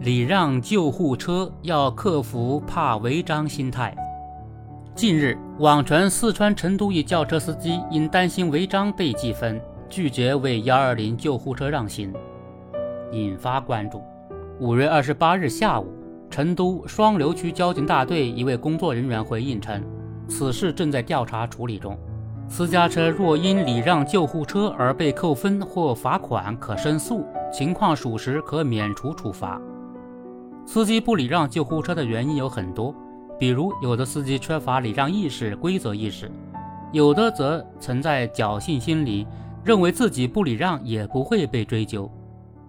[0.00, 3.96] 礼让救护车要克服怕违章心态。
[4.94, 12.12] 近日，网传四川成都一轿车司机因担心违章被记分，拒绝为幺二零救护车让行，
[13.10, 14.00] 引发关注。
[14.60, 15.92] 五月二十八日下午，
[16.30, 19.82] 成都双流区交警大队一位工作人员回应称，
[20.28, 21.98] 此事正在调查处理中。
[22.48, 29.60] 私家车若因礼让救护车而被扣分或罚款，可申诉，情况属实可免除处罚。
[30.70, 32.94] 司机不礼让救护车的原因有很多，
[33.38, 36.30] 比如有的司机缺乏礼让意识、规则意识，
[36.92, 39.26] 有的则存在侥幸心理，
[39.64, 42.10] 认为自己不礼让也不会被追究，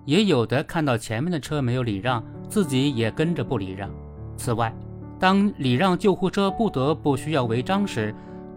[0.06, 3.90] 也有的看到前面的车没有礼让，自己也跟着不礼让。
[4.38, 4.74] 此外，
[5.20, 8.16] 当礼让救护车不得不需要违章时，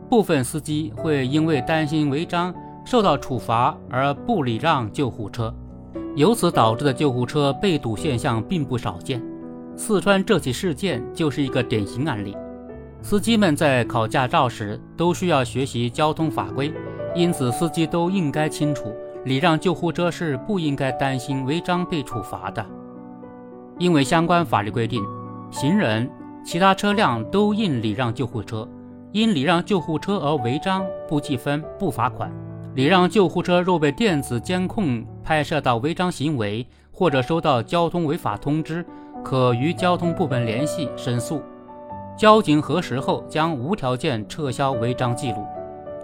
[0.09, 5.53] 部分司机会因为担心违章受到处罚而不礼让救护车，
[6.15, 9.21] 由此导致的救护车被堵现象并不少见。
[9.85, 12.37] 四川这起事件就是一个典型案例。
[13.01, 16.73] 司机们在考驾照时都需要学习交通法规，
[17.17, 18.95] 因此司机都应该清楚，
[19.25, 22.65] 礼让救护车是不应该担心违章被处罚的。
[23.77, 25.05] 因为相关法律规定，
[25.51, 26.09] 行人、
[26.45, 28.69] 其他车辆都应礼让救护车，
[29.11, 32.31] 因礼让救护车而违章不记分、不罚款。
[32.77, 38.87] 礼让救护车若被电子监控拍摄到违章行为，或者收到交通违法通知，
[39.25, 41.43] 可与交通部门联系申诉，
[42.17, 45.39] 交警核实后将无条件撤销违章记录。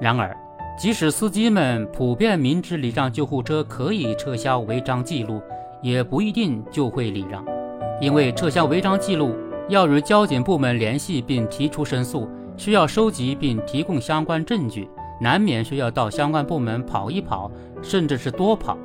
[0.00, 0.36] 然而，
[0.78, 5.42] 即使司机们普遍明知礼让救护车可以撤销违章记录，
[5.82, 7.44] 也不一定就会礼让，
[8.00, 9.34] 因为撤销违章记录
[9.68, 14.88] 要与交警部门联系并提出申诉，需要收集并提供相关证据，
[15.20, 17.50] 难免需要到相关部门跑一跑，
[17.82, 18.78] 甚至是多跑。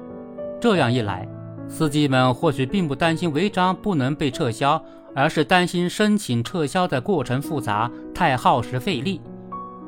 [0.59, 1.27] 这样一来，
[1.73, 4.79] 司机们或许并不担心违章不能被撤销，
[5.15, 9.19] 而是担心申请撤销的过程复杂、太耗时费力。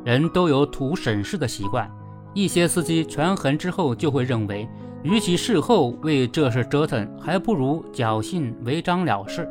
[0.03, 1.87] 人都有图省事的习惯，
[2.33, 4.67] 一些司机权衡之后就会认为，
[5.03, 9.47] 与其事后为这事折腾，还不如侥幸违章了事。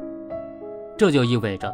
[0.98, 1.72] 这就意味着，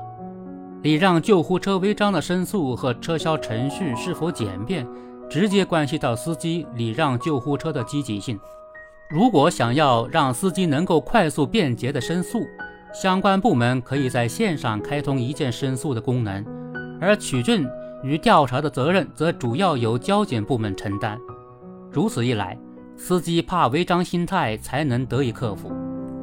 [0.82, 4.86] 礼让救护车违章的申诉和撤销程序是否简便，
[5.30, 8.38] 直接关系到司机礼让救护车的积极性。
[9.10, 12.47] 如果想要让司机能够快速便捷的申诉，
[12.94, 16.47] 相关部门可以在线上开通一键申诉的功能，
[17.00, 17.69] 而取证
[18.04, 21.19] 与调查的责任则主要由交警部门承担。
[21.91, 22.56] 如此一来，
[22.97, 25.72] 司机怕违章心态才能得以克服。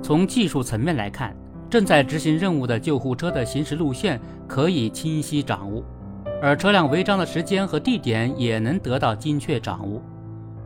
[0.01, 1.35] 从技术层面来看，
[1.69, 4.17] 正在执行任务的救护车的行驶路线
[4.47, 5.83] 可以清晰掌握，
[6.41, 10.01] 而车辆违章的时间和地点也能得到精确掌握。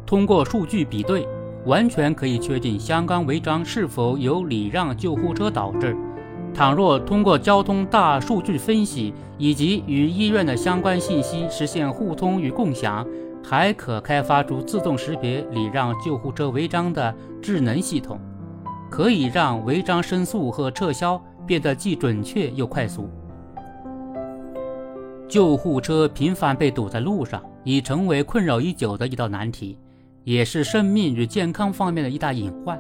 [0.06, 1.28] 通过数据比对。
[1.66, 5.96] 完全可以确定相关违章是否由礼让救护车导致。
[6.54, 13.08] 倘若通过交通大数据分析以及与医院的相关信息实现互通与共享，
[13.44, 18.20] 还可开发出自动识别礼让救护车违章的智能系统，
[18.90, 23.10] 可以让违章申诉和撤销变得既准确又快速。
[25.30, 29.78] 救护车频繁被堵在路上，已成为困扰已久的一道难题。
[30.24, 32.80] 也是生命与健康方面的一大隐患。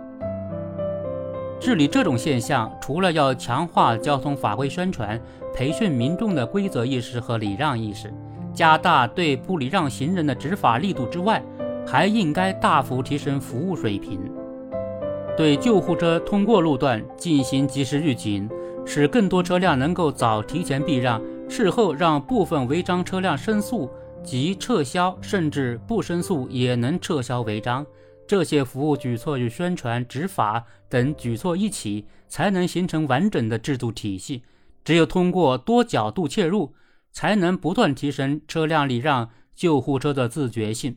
[1.60, 5.20] 治理这种现象，除了要强化交通法规宣传、
[5.54, 8.12] 培训民众的规则意识和礼让意识，
[8.54, 11.42] 加大对不礼让行人的执法力度之外，
[11.86, 14.20] 还应该大幅提升服务水平，
[15.38, 18.50] 对救护车通过路段进行及时预警，
[18.86, 23.90] 使更多车辆能够早提前避让，事后让部分违章车辆申诉。
[24.24, 27.86] 即撤销，甚至不申诉也能撤销违章。
[28.28, 34.44] 这些服务举措与宣传、执法等举措一起，才能形成完整的制度体系。
[34.86, 36.74] 只有通过多角度切入，
[37.12, 40.96] 才能不断提升车辆礼让救护车的自觉性。